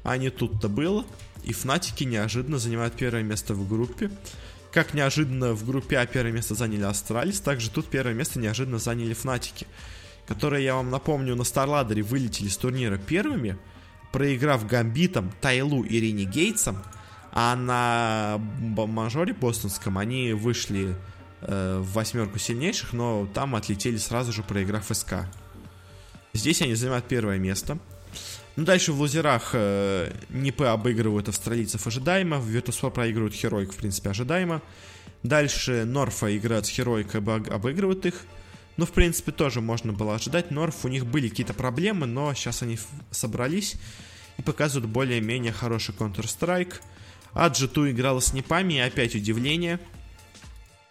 [0.03, 1.07] А не тут-то было.
[1.43, 4.11] И Фнатики неожиданно занимают первое место в группе.
[4.73, 9.15] Как неожиданно в группе А первое место заняли Astralis, также тут первое место неожиданно заняли
[9.15, 9.67] Фнатики.
[10.27, 13.57] Которые, я вам напомню, на Старладере вылетели с турнира первыми,
[14.15, 16.79] проиграв Гамбитом, Tyloo и Renegades'ом.
[17.33, 18.39] А на
[18.77, 20.95] мажоре бостонском они вышли
[21.47, 25.27] Э, в восьмерку сильнейших, но там отлетели сразу же, проиграв СК.
[26.33, 27.79] Здесь они занимают первое место.
[28.57, 34.11] Ну, дальше в лузерах э, НИП обыгрывают австралийцев ожидаемо, в Virtus.pro проигрывают Херойк, в принципе,
[34.11, 34.63] ожидаемо.
[35.23, 38.15] Дальше Норфа играют с Херойк, обыгрывают их.
[38.77, 40.51] Ну, в принципе, тоже можно было ожидать.
[40.51, 42.79] Норф, у них были какие-то проблемы, но сейчас они
[43.11, 43.77] собрались
[44.37, 46.75] и показывают более-менее хороший Counter-Strike.
[47.33, 49.81] А G2 играла с Непами, и опять удивление.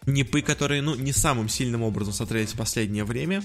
[0.06, 3.44] Непы, которые, ну, не самым сильным образом смотрелись в последнее время.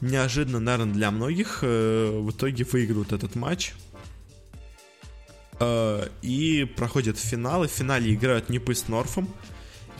[0.00, 3.72] Неожиданно, наверное, для многих э, в итоге выиграют этот матч.
[5.60, 7.68] Э, и проходят финалы.
[7.68, 9.32] В финале играют Непы с Норфом.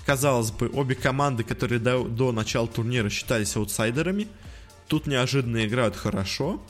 [0.05, 4.29] Казалось бы, обе команды, которые до, до начала турнира считались аутсайдерами,
[4.89, 6.61] тут неожиданно играют хорошо.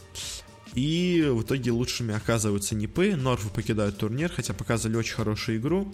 [0.75, 3.15] И в итоге лучшими оказываются Нипы.
[3.15, 5.93] Норфы покидают турнир, хотя показывали очень хорошую игру.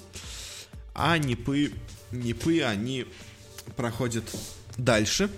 [0.94, 1.72] А Нипы,
[2.12, 3.07] Нипы они
[3.77, 4.24] проходят
[4.77, 5.31] дальше.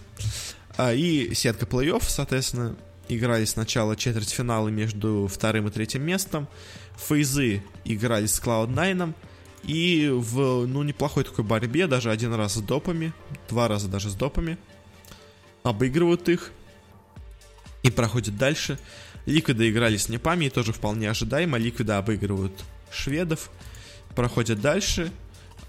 [0.77, 2.77] А, и сетка плей-офф, соответственно,
[3.09, 6.49] играли сначала четвертьфиналы между вторым и третьим местом.
[6.97, 9.15] Фейзы играли с Cloud9.
[9.64, 13.12] И в, ну, неплохой такой борьбе, даже один раз с допами,
[13.49, 14.59] два раза даже с допами,
[15.62, 16.53] обыгрывают их
[17.83, 18.79] и проходят дальше.
[19.27, 21.59] Ликвиды играли с непами, и тоже вполне ожидаемо.
[21.59, 22.53] Ликвиды обыгрывают
[22.90, 23.51] шведов,
[24.14, 25.12] проходят дальше.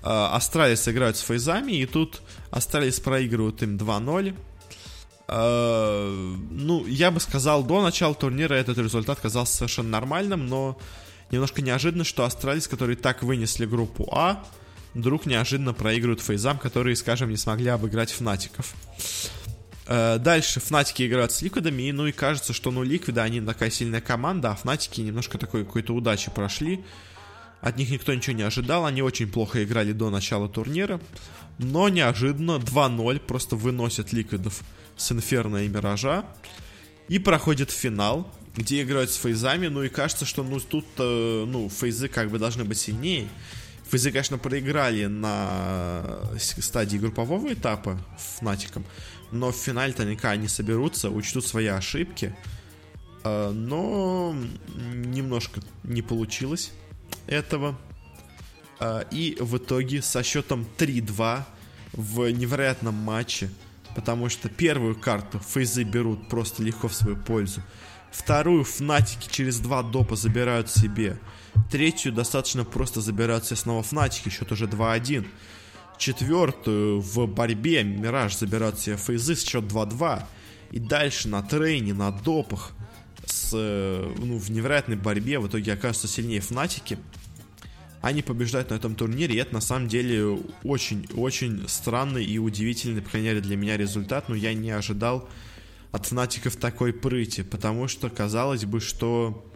[0.04, 4.36] А, Astralis играют с фейзами, и тут Astralis проигрывают им 2-0.
[5.28, 10.78] А, ну, я бы сказал, до начала турнира этот результат казался совершенно нормальным, но
[11.32, 14.44] немножко неожиданно, что Astralis, которые так вынесли группу А,
[14.94, 18.74] вдруг неожиданно проигрывают фейзам, которые, скажем, не смогли обыграть Фнатиков.
[19.88, 24.02] Э, дальше Фнатики играют с Ликвидами, ну и кажется, что ну Ликвиды, они такая сильная
[24.02, 26.84] команда, а Фнатики немножко такой какой-то удачи прошли.
[27.62, 31.00] От них никто ничего не ожидал, они очень плохо играли до начала турнира.
[31.60, 34.62] Но неожиданно 2-0 просто выносят Ликвидов
[34.98, 36.26] с Инферно и Миража.
[37.08, 41.70] И проходит финал, где играют с фейзами, ну и кажется, что ну тут, э, ну,
[41.70, 43.30] фейзы как бы должны быть сильнее.
[43.90, 48.86] Фейзы, конечно, проиграли на стадии группового этапа Фнатиком,
[49.32, 52.36] но в финале-то наверняка они соберутся, учтут свои ошибки.
[53.24, 54.36] Э, но
[54.68, 56.72] немножко не получилось
[57.28, 57.78] этого.
[58.80, 61.44] Э, и в итоге со счетом 3-2
[61.94, 63.50] в невероятном матче,
[63.96, 67.62] потому что первую карту фейзы берут просто легко в свою пользу.
[68.12, 71.18] Вторую Фнатики через два допа забирают себе.
[71.70, 75.26] Третью достаточно просто забирают себе снова Фнатики, счет уже 2-1.
[75.98, 80.24] Четвертую в борьбе Мираж забирают себе фейзы счет 2-2.
[80.72, 82.74] И дальше на трейне, на допах,
[83.26, 86.98] с, ну, в невероятной борьбе в итоге окажутся сильнее Фнатики.
[88.02, 93.12] Они побеждают на этом турнире, и это на самом деле очень-очень странный и удивительный, по
[93.12, 95.30] крайней мере для меня результат, но я не ожидал
[95.92, 99.52] от фнатиков такой прыти, потому что казалось бы, что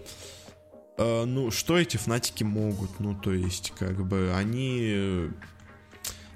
[0.97, 2.99] э, ну, что эти фнатики могут?
[2.99, 5.29] Ну, то есть, как бы, они э,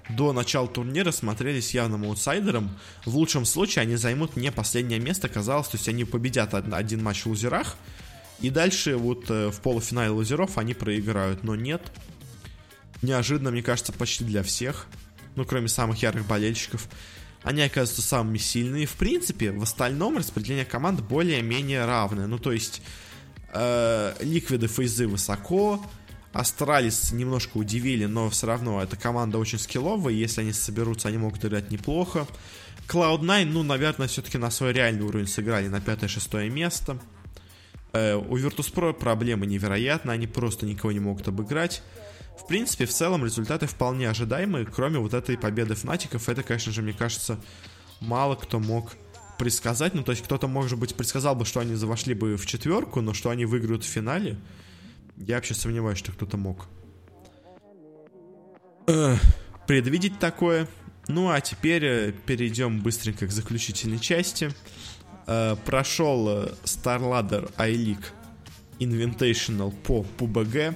[0.10, 2.70] до начала турнира смотрелись явным аутсайдером.
[3.06, 7.24] В лучшем случае они займут не последнее место, казалось, то есть они победят один матч
[7.24, 7.76] в лузерах,
[8.40, 11.82] и дальше вот э, в полуфинале лузеров они проиграют, но нет.
[13.02, 14.88] Неожиданно, мне кажется, почти для всех,
[15.36, 16.88] ну, кроме самых ярых болельщиков
[17.44, 18.86] они оказываются самыми сильными.
[18.86, 22.28] В принципе, в остальном распределение команд более-менее равное.
[22.28, 22.82] Ну, то есть,
[23.54, 25.84] э, Liquid ы FaZe ы высоко,
[26.34, 31.44] Astralis немножко удивили, но все равно эта команда очень скилловая, если они соберутся, они могут
[31.44, 32.28] играть неплохо.
[32.88, 37.00] Cloud9, ну, наверное, все-таки на свой реальный уровень сыграли на 5-6 место.
[37.94, 41.82] Э, у Virtus.pro проблемы невероятны, они просто никого не могут обыграть.
[42.40, 46.30] В принципе, в целом результаты вполне ожидаемые, кроме вот этой победы Fnatic ов.
[46.30, 47.40] Это, конечно же, мне кажется,
[48.00, 48.94] мало кто мог
[49.38, 49.94] предсказать.
[49.94, 53.14] Ну, то есть кто-то, может быть, предсказал бы, что они вошли бы в четверку, но
[53.14, 54.38] что они выиграют в финале,
[55.18, 56.68] я вообще сомневаюсь, что кто-то мог
[58.88, 59.16] э,
[59.68, 60.68] предвидеть такое.
[61.08, 64.52] Ну, а теперь э, перейдем быстренько к заключительной части.
[65.28, 68.06] Э, прошел StarLadder iLeague
[68.80, 70.76] Invitational по PUBG.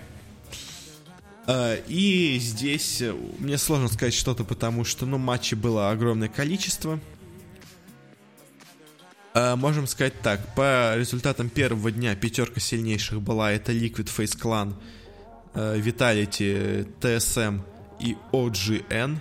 [1.45, 6.99] Э, и здесь э, мне сложно сказать что-то, потому что, ну, матчей было огромное количество.
[9.33, 14.73] Э, можем сказать так, по результатам первого дня пятерка сильнейших была это Liquid Face Clan,
[15.53, 17.61] Vitality, TSM
[17.99, 19.19] и OGN.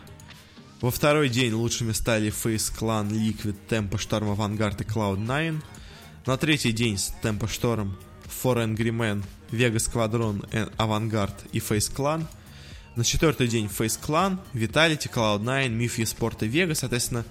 [0.81, 5.63] Во второй день лучшими стали Face Clan, Liquid, Tempo Storm, Vanguard и Cloud9.
[6.25, 7.93] На третий день с Tempo Storm,
[8.25, 9.23] For Angry Men,
[9.53, 10.45] Vega Squadron,
[10.77, 12.25] Avantgarde и Face Clan.
[12.97, 16.75] На четвертый день Face Clan, Vitality, Cloud9, Miffy Sport и Vega.
[16.75, 17.25] Соответственно,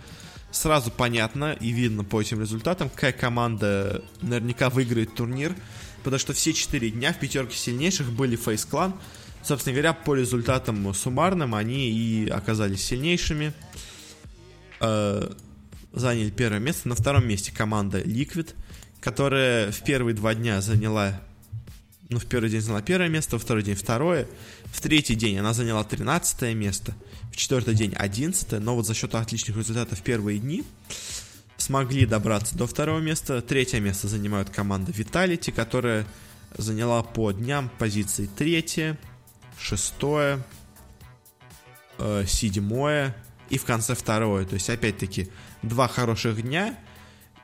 [0.51, 5.55] сразу понятно и видно по этим результатам, какая команда наверняка выиграет турнир.
[6.03, 8.93] Потому что все четыре дня в пятерке сильнейших были Face Clan.
[9.43, 13.53] Собственно говоря, по результатам суммарным они и оказались сильнейшими.
[14.79, 15.31] Э,
[15.93, 16.89] заняли первое место.
[16.89, 18.53] На втором месте команда Liquid,
[18.99, 21.21] которая в первые два дня заняла
[22.11, 24.27] ну, в первый день заняла первое место, второй день второе,
[24.65, 26.93] в третий день она заняла 13 место,
[27.31, 30.63] в четвертый день 11 но вот за счет отличных результатов в первые дни
[31.57, 33.41] смогли добраться до второго места.
[33.41, 36.05] Третье место занимают команда Vitality, которая
[36.57, 38.99] заняла по дням позиции третье,
[39.57, 40.43] шестое,
[41.97, 43.15] э, седьмое
[43.49, 44.45] и в конце второе.
[44.45, 45.29] То есть, опять-таки,
[45.61, 46.77] два хороших дня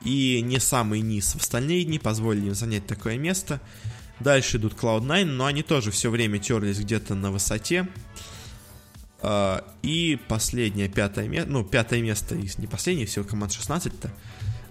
[0.02, 3.60] и не самый низ в остальные дни позволили им занять такое место.
[4.20, 7.88] Дальше идут Cloud9, но они тоже все время терлись где-то на высоте.
[9.20, 14.12] Uh, и последнее, пятое место, ну, пятое место, не последнее, всего команд 16-то,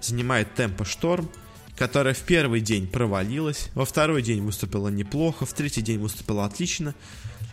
[0.02, 1.30] занимает Темпо Шторм,
[1.76, 6.95] которая в первый день провалилась, во второй день выступила неплохо, в третий день выступила отлично,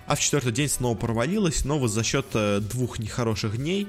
[0.07, 3.89] а в четвертый день снова провалилась, но вот за счет э, двух нехороших дней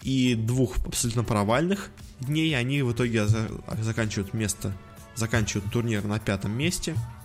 [0.00, 4.74] и двух абсолютно провальных дней они в итоге за заканчивают место,
[5.14, 7.19] заканчивают турнир на пятом месте– а,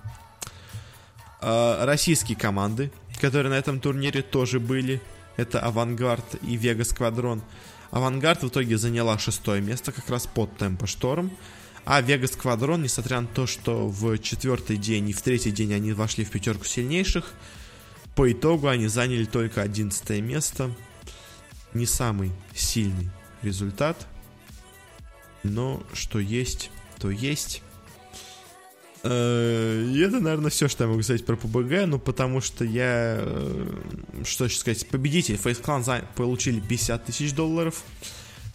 [1.41, 5.01] российские команды, которые на этом турнире тоже были.
[5.37, 7.41] Это Авангард и Вега Сквадрон.
[7.91, 11.31] Авангард в итоге заняла шестое место, как раз под Темпо Шторм.
[11.85, 15.93] А Вега Сквадрон, несмотря на то, что в четвертый день и в третий день они
[15.93, 17.31] вошли в пятерку сильнейших,
[18.15, 20.71] по итогу они заняли только одиннадцатое место.
[21.73, 23.09] Не самый сильный
[23.43, 24.07] результат.
[25.43, 27.61] Но что есть, то есть.
[29.07, 33.17] Э, и это, наверное, все, что я могу сказать про PUBG, ну, потому что я,
[33.19, 35.35] э, что еще сказать, победитель.
[35.35, 37.83] Face Clan получили 50 тысяч долларов,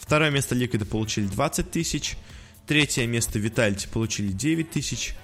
[0.00, 2.16] второе место Liquid получили 20 тысяч,
[2.66, 5.14] третье место Vitality получили 9 тысяч,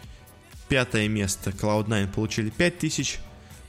[0.69, 3.19] пятое место Cloud9 получили 5 тысяч,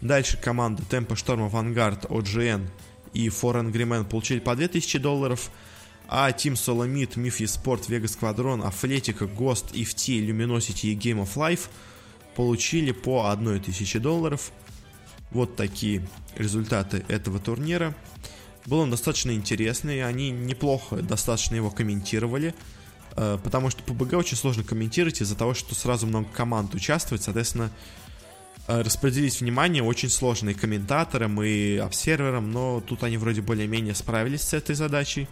[0.02, 2.68] дальше команда Tempo Storm, Vanguard, OGN
[3.14, 5.50] и Foreign Agreement получили по 2000 долларов,
[6.08, 11.68] а Team Solomid, Myth Sport, Vegas Squadron, Athletic, Ghost, FT, Luminosity и Game of Life
[12.36, 14.52] получили по 1000 долларов.
[15.32, 17.94] Вот такие результаты этого турнира.
[18.66, 22.54] Был он достаточно интересный, они неплохо достаточно его комментировали,
[23.16, 27.72] э, потому что PUBG очень сложно комментировать из-за того, что сразу много команд участвует, соответственно,
[28.68, 34.42] э, распределить внимание очень сложно и комментаторам, и обсерверам, но тут они вроде более-менее справились
[34.42, 35.30] с этой задачей.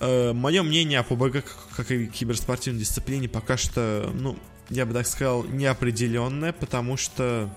[0.00, 1.44] Э, мое мнение о ПБГ,
[1.76, 4.38] как и киберспортивной дисциплине, пока что, ну,
[4.70, 7.54] я бы так сказал, неопределенная, потому что,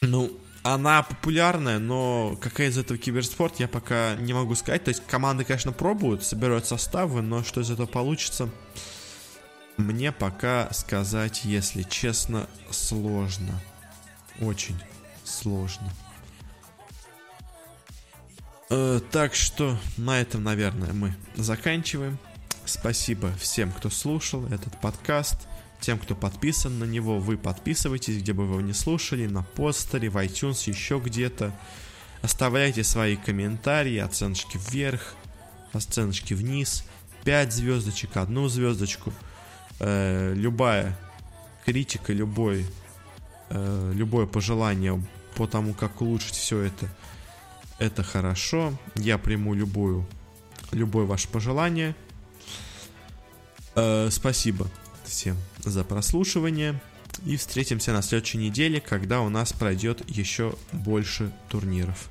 [0.00, 0.32] ну,
[0.62, 4.84] она популярная, но какая из этого киберспорт, я пока не могу сказать.
[4.84, 8.48] То есть команды, конечно, пробуют, собирают составы, но что из этого получится,
[9.76, 13.60] мне пока сказать, если честно, сложно.
[14.40, 14.80] Очень
[15.24, 15.90] сложно.
[18.70, 22.18] Э, так что на этом, наверное, мы заканчиваем.
[22.64, 25.48] Спасибо всем, кто слушал этот подкаст.
[25.80, 30.08] Тем, кто подписан на него, вы подписывайтесь, где бы вы его не слушали, на постере,
[30.08, 31.52] в iTunes, еще где-то.
[32.22, 35.14] Оставляйте свои комментарии, оценочки вверх,
[35.72, 36.84] оценочки вниз,
[37.24, 39.12] 5 звездочек, одну звездочку.
[39.80, 40.96] Э, любая
[41.64, 42.66] критика, любой,
[43.48, 45.02] э, любое пожелание
[45.34, 46.88] по тому, как улучшить все это–
[47.80, 48.78] это хорошо.
[48.94, 50.06] Я приму любую,
[50.70, 51.96] любое ваше пожелание.
[53.74, 54.68] Э, спасибо
[55.04, 56.80] всем за прослушивание.
[57.26, 62.08] И встретимся на следующей неделе, когда у нас пройдет еще больше турниров.